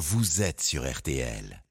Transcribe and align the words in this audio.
vous 0.00 0.40
êtes 0.40 0.62
sur 0.62 0.90
RTL. 0.90 1.62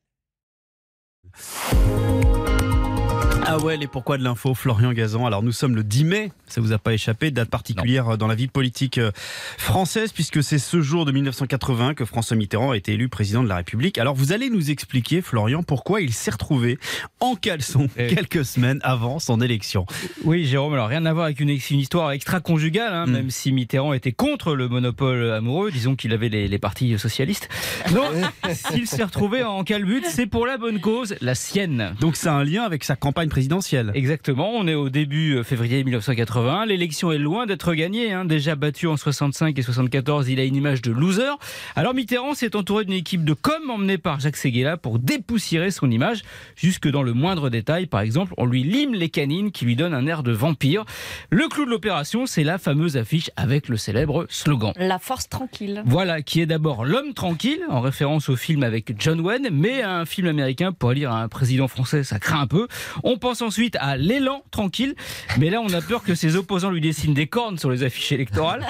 Ah 3.59 3.65
ouais, 3.65 3.75
les 3.77 3.87
pourquoi 3.87 4.17
de 4.17 4.23
l'info, 4.23 4.53
Florian 4.53 4.93
Gazan. 4.93 5.25
Alors 5.25 5.43
nous 5.43 5.51
sommes 5.51 5.75
le 5.75 5.83
10 5.83 6.05
mai, 6.05 6.31
ça 6.47 6.61
vous 6.61 6.71
a 6.71 6.77
pas 6.77 6.93
échappé, 6.93 7.29
date 7.29 7.49
particulière 7.49 8.17
dans 8.17 8.27
la 8.27 8.35
vie 8.35 8.47
politique 8.47 8.97
euh, 8.97 9.11
française, 9.57 10.13
puisque 10.13 10.41
c'est 10.41 10.59
ce 10.59 10.79
jour 10.81 11.03
de 11.03 11.11
1980 11.11 11.93
que 11.93 12.05
François 12.05 12.37
Mitterrand 12.37 12.71
a 12.71 12.77
été 12.77 12.93
élu 12.93 13.09
président 13.09 13.43
de 13.43 13.49
la 13.49 13.57
République. 13.57 13.97
Alors 13.97 14.15
vous 14.15 14.31
allez 14.31 14.49
nous 14.49 14.71
expliquer, 14.71 15.21
Florian, 15.21 15.61
pourquoi 15.61 15.99
il 15.99 16.13
s'est 16.13 16.31
retrouvé 16.31 16.79
en 17.19 17.35
caleçon 17.35 17.89
Eh. 17.97 18.07
quelques 18.15 18.45
semaines 18.45 18.79
avant 18.81 19.19
son 19.19 19.41
élection. 19.41 19.85
Oui, 20.23 20.45
Jérôme, 20.45 20.73
alors 20.73 20.87
rien 20.87 21.05
à 21.05 21.11
voir 21.13 21.25
avec 21.25 21.41
une, 21.41 21.49
une 21.49 21.79
histoire 21.79 22.11
extra-conjugale, 22.11 22.93
hein, 22.93 23.07
Mm. 23.07 23.11
même 23.11 23.29
si 23.29 23.51
Mitterrand 23.51 23.91
était 23.93 24.13
contre 24.13 24.55
le 24.55 24.69
monopole 24.69 25.31
amoureux, 25.33 25.69
disons 25.71 25.95
qu'il 25.97 26.13
avait 26.13 26.29
les, 26.29 26.47
les 26.47 26.59
partis 26.59 26.97
socialistes. 26.97 27.49
Non, 27.93 28.09
s'il 28.53 28.87
s'est 28.87 29.03
retrouvé 29.03 29.43
en 29.43 29.65
calbute, 29.65 30.05
c'est 30.07 30.27
pour 30.27 30.45
la 30.47 30.57
bonne 30.57 30.79
cause, 30.79 31.15
la 31.19 31.35
sienne. 31.35 31.93
Donc 31.99 32.15
c'est 32.15 32.29
un 32.29 32.43
lien 32.45 32.63
avec 32.63 32.85
sa 32.85 32.95
campagne 32.95 33.27
présidentielle. 33.27 33.48
Exactement, 33.95 34.51
on 34.55 34.67
est 34.67 34.75
au 34.75 34.89
début 34.89 35.35
euh, 35.35 35.43
février 35.43 35.83
1980. 35.83 36.65
L'élection 36.67 37.11
est 37.11 37.17
loin 37.17 37.45
d'être 37.45 37.73
gagnée. 37.73 38.13
hein. 38.13 38.25
Déjà 38.25 38.55
battu 38.55 38.87
en 38.87 38.95
65 38.97 39.57
et 39.57 39.61
74, 39.61 40.29
il 40.29 40.39
a 40.39 40.43
une 40.43 40.55
image 40.55 40.81
de 40.81 40.91
loser. 40.91 41.37
Alors 41.75 41.93
Mitterrand 41.93 42.33
s'est 42.33 42.55
entouré 42.55 42.85
d'une 42.85 42.93
équipe 42.95 43.23
de 43.23 43.33
com 43.33 43.69
emmenée 43.69 43.97
par 43.97 44.19
Jacques 44.19 44.37
Séguéla 44.37 44.77
pour 44.77 44.99
dépoussiérer 44.99 45.71
son 45.71 45.89
image, 45.89 46.21
jusque 46.55 46.87
dans 46.87 47.03
le 47.03 47.13
moindre 47.13 47.49
détail. 47.49 47.85
Par 47.87 48.01
exemple, 48.01 48.33
on 48.37 48.45
lui 48.45 48.63
lime 48.63 48.93
les 48.93 49.09
canines 49.09 49.51
qui 49.51 49.65
lui 49.65 49.75
donnent 49.75 49.93
un 49.93 50.05
air 50.07 50.23
de 50.23 50.31
vampire. 50.31 50.85
Le 51.29 51.47
clou 51.47 51.65
de 51.65 51.69
l'opération, 51.71 52.25
c'est 52.25 52.43
la 52.43 52.57
fameuse 52.57 52.97
affiche 52.97 53.31
avec 53.35 53.67
le 53.69 53.77
célèbre 53.77 54.25
slogan. 54.29 54.73
La 54.77 54.99
force 54.99 55.27
tranquille. 55.29 55.81
Voilà, 55.85 56.21
qui 56.21 56.41
est 56.41 56.45
d'abord 56.45 56.85
L'homme 56.85 57.13
tranquille, 57.13 57.61
en 57.69 57.81
référence 57.81 58.29
au 58.29 58.35
film 58.35 58.63
avec 58.63 58.93
John 59.01 59.19
Wayne, 59.21 59.49
mais 59.51 59.81
un 59.81 60.05
film 60.05 60.27
américain 60.27 60.71
pour 60.71 60.91
lire 60.91 61.11
à 61.11 61.21
un 61.21 61.27
président 61.27 61.67
français, 61.67 62.03
ça 62.03 62.19
craint 62.19 62.41
un 62.41 62.47
peu. 62.47 62.67
On 63.03 63.17
pense 63.17 63.38
ensuite 63.41 63.75
à 63.79 63.97
L'élan 63.97 64.43
tranquille, 64.51 64.95
mais 65.37 65.49
là 65.49 65.61
on 65.61 65.69
a 65.73 65.81
peur 65.81 66.03
que 66.03 66.15
ses 66.15 66.35
opposants 66.35 66.69
lui 66.71 66.81
dessinent 66.81 67.13
des 67.13 67.27
cornes 67.27 67.57
sur 67.57 67.69
les 67.71 67.83
affiches 67.83 68.11
électorales. 68.11 68.65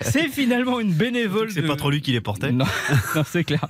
C'est 0.00 0.28
finalement 0.28 0.80
une 0.80 0.92
bénévole. 0.92 1.50
C'est 1.50 1.62
de- 1.62 1.66
pas 1.66 1.76
trop 1.76 1.90
lui 1.90 2.00
qui 2.00 2.12
les 2.12 2.20
portait. 2.20 2.52
non, 2.52 2.64
non, 3.14 3.22
c'est 3.26 3.44
clair. 3.44 3.64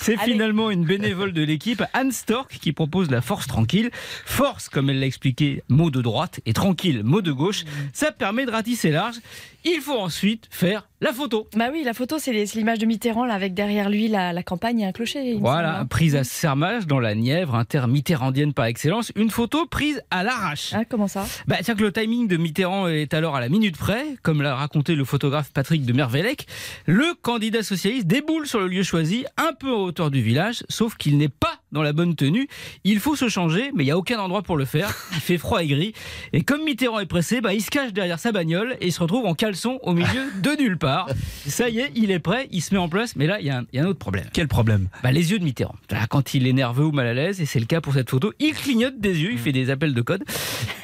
C'est 0.00 0.16
finalement 0.18 0.70
une 0.70 0.84
bénévole 0.84 1.32
de 1.32 1.42
l'équipe, 1.42 1.82
Anne 1.92 2.12
Stork, 2.12 2.58
qui 2.60 2.72
propose 2.72 3.10
la 3.10 3.20
force 3.20 3.46
tranquille. 3.46 3.90
Force, 4.24 4.68
comme 4.68 4.90
elle 4.90 5.00
l'a 5.00 5.06
expliqué, 5.06 5.62
mot 5.68 5.90
de 5.90 6.00
droite, 6.02 6.40
et 6.46 6.52
tranquille, 6.52 7.02
mot 7.04 7.22
de 7.22 7.32
gauche. 7.32 7.64
Ça 7.92 8.12
permet 8.12 8.46
de 8.46 8.50
ratisser 8.50 8.90
large. 8.90 9.16
Il 9.64 9.80
faut 9.80 9.98
ensuite 9.98 10.46
faire 10.50 10.88
la 11.00 11.12
photo. 11.12 11.46
Bah 11.54 11.68
oui, 11.72 11.82
la 11.84 11.94
photo, 11.94 12.18
c'est 12.18 12.32
l'image 12.32 12.78
de 12.78 12.86
Mitterrand 12.86 13.24
là, 13.24 13.34
avec 13.34 13.54
derrière 13.54 13.90
lui 13.90 14.08
la, 14.08 14.32
la 14.32 14.42
campagne 14.42 14.80
et 14.80 14.86
un 14.86 14.92
clocher. 14.92 15.34
Voilà, 15.34 15.78
semble. 15.78 15.88
prise 15.88 16.16
à 16.16 16.24
Sermage, 16.24 16.86
dans 16.86 16.98
la 16.98 17.14
Nièvre, 17.14 17.54
inter-mitterrandienne 17.54 18.52
par 18.52 18.64
excellence. 18.66 19.12
Une 19.14 19.30
photo 19.30 19.66
prise 19.66 20.02
à 20.10 20.22
l'arrache. 20.22 20.72
Ah, 20.74 20.84
comment 20.84 21.08
ça? 21.08 21.24
Bah, 21.46 21.56
tiens 21.62 21.74
que 21.74 21.82
le 21.82 21.92
timing 21.92 22.28
de 22.28 22.36
Mitterrand 22.36 22.88
est 22.88 23.14
alors 23.14 23.36
à 23.36 23.40
la 23.40 23.48
minute 23.48 23.76
près, 23.76 24.04
comme 24.22 24.42
l'a 24.42 24.54
raconté 24.54 24.94
le 24.94 25.04
photographe 25.04 25.50
Patrick 25.52 25.84
de 25.84 25.92
Mervellec. 25.92 26.46
Le 26.86 27.14
candidat 27.20 27.62
socialiste 27.62 28.06
déboule 28.06 28.46
sur 28.46 28.60
le 28.60 28.68
lieu 28.68 28.82
choisi, 28.82 29.24
un 29.36 29.52
peu 29.52 29.72
en 29.72 29.82
hauteur 29.82 30.10
du 30.10 30.22
village, 30.22 30.64
sauf 30.68 30.96
qu'il 30.96 31.16
n'est 31.18 31.28
pas 31.28 31.57
dans 31.72 31.82
la 31.82 31.92
bonne 31.92 32.14
tenue. 32.14 32.48
Il 32.84 33.00
faut 33.00 33.16
se 33.16 33.28
changer, 33.28 33.70
mais 33.74 33.82
il 33.82 33.86
n'y 33.86 33.92
a 33.92 33.98
aucun 33.98 34.18
endroit 34.18 34.42
pour 34.42 34.56
le 34.56 34.64
faire. 34.64 34.94
Il 35.12 35.20
fait 35.20 35.38
froid 35.38 35.62
et 35.62 35.66
gris. 35.66 35.92
Et 36.32 36.42
comme 36.42 36.64
Mitterrand 36.64 37.00
est 37.00 37.06
pressé, 37.06 37.40
bah, 37.40 37.54
il 37.54 37.60
se 37.62 37.70
cache 37.70 37.92
derrière 37.92 38.18
sa 38.18 38.32
bagnole 38.32 38.76
et 38.80 38.86
il 38.86 38.92
se 38.92 39.00
retrouve 39.00 39.26
en 39.26 39.34
caleçon 39.34 39.78
au 39.82 39.92
milieu 39.92 40.22
de 40.42 40.50
nulle 40.60 40.78
part. 40.78 41.08
Ça 41.46 41.68
y 41.68 41.80
est, 41.80 41.92
il 41.94 42.10
est 42.10 42.18
prêt, 42.18 42.48
il 42.50 42.62
se 42.62 42.74
met 42.74 42.80
en 42.80 42.88
place, 42.88 43.16
mais 43.16 43.26
là, 43.26 43.40
il 43.40 43.46
y, 43.46 43.50
a 43.50 43.58
un- 43.58 43.64
il 43.72 43.76
y 43.76 43.80
a 43.80 43.84
un 43.84 43.88
autre 43.88 43.98
problème. 43.98 44.26
Quel 44.32 44.48
problème? 44.48 44.88
Bah, 45.02 45.12
les 45.12 45.30
yeux 45.32 45.38
de 45.38 45.44
Mitterrand. 45.44 45.74
Quand 46.10 46.34
il 46.34 46.46
est 46.46 46.52
nerveux 46.52 46.84
ou 46.86 46.92
mal 46.92 47.06
à 47.06 47.14
l'aise, 47.14 47.40
et 47.40 47.46
c'est 47.46 47.60
le 47.60 47.66
cas 47.66 47.80
pour 47.80 47.92
cette 47.94 48.10
photo, 48.10 48.32
il 48.38 48.54
clignote 48.54 48.98
des 49.00 49.20
yeux, 49.20 49.32
il 49.32 49.38
fait 49.38 49.52
des 49.52 49.70
appels 49.70 49.94
de 49.94 50.02
code. 50.02 50.24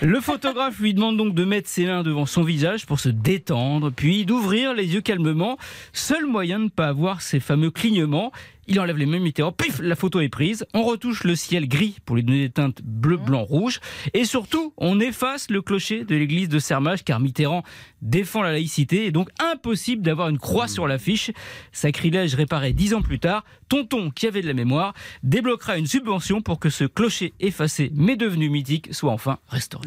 Le 0.00 0.20
photographe 0.20 0.78
lui 0.80 0.94
demande 0.94 1.16
donc 1.16 1.34
de 1.34 1.44
mettre 1.44 1.68
ses 1.68 1.86
mains 1.86 2.02
devant 2.02 2.26
son 2.26 2.42
visage 2.42 2.86
pour 2.86 3.00
se 3.00 3.08
détendre, 3.08 3.90
puis 3.90 4.24
d'ouvrir 4.26 4.74
les 4.74 4.92
yeux 4.94 5.00
calmement. 5.00 5.56
Seul 5.92 6.26
moyen 6.26 6.58
de 6.58 6.64
ne 6.64 6.68
pas 6.68 6.88
avoir 6.88 7.22
ces 7.22 7.40
fameux 7.40 7.70
clignements. 7.70 8.32
Il 8.66 8.80
enlève 8.80 8.96
les 8.96 9.04
de 9.04 9.10
Mitterrand, 9.18 9.52
pif, 9.52 9.78
la 9.82 9.94
photo 9.94 10.20
est 10.20 10.30
prise. 10.30 10.64
On 10.76 10.82
retouche 10.82 11.22
le 11.22 11.36
ciel 11.36 11.68
gris 11.68 11.98
pour 12.04 12.16
lui 12.16 12.24
donner 12.24 12.48
des 12.48 12.50
teintes 12.50 12.82
bleu, 12.82 13.16
blanc, 13.16 13.44
rouge. 13.44 13.80
Et 14.12 14.24
surtout, 14.24 14.74
on 14.76 14.98
efface 14.98 15.48
le 15.48 15.62
clocher 15.62 16.04
de 16.04 16.16
l'église 16.16 16.48
de 16.48 16.58
Sermage 16.58 17.04
car 17.04 17.20
Mitterrand 17.20 17.62
défend 18.02 18.42
la 18.42 18.50
laïcité 18.50 19.06
et 19.06 19.12
donc 19.12 19.28
impossible 19.38 20.02
d'avoir 20.02 20.28
une 20.30 20.38
croix 20.38 20.66
sur 20.66 20.88
l'affiche. 20.88 21.30
Sacrilège 21.70 22.34
réparé 22.34 22.72
dix 22.72 22.92
ans 22.92 23.02
plus 23.02 23.20
tard, 23.20 23.44
Tonton, 23.68 24.10
qui 24.10 24.26
avait 24.26 24.42
de 24.42 24.48
la 24.48 24.52
mémoire, 24.52 24.94
débloquera 25.22 25.78
une 25.78 25.86
subvention 25.86 26.42
pour 26.42 26.58
que 26.58 26.70
ce 26.70 26.82
clocher 26.84 27.34
effacé 27.38 27.92
mais 27.94 28.16
devenu 28.16 28.48
mythique 28.48 28.92
soit 28.92 29.12
enfin 29.12 29.38
restauré. 29.46 29.84